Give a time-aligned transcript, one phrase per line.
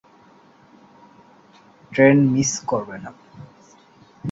[1.91, 3.29] Train miss করবেন আপনি।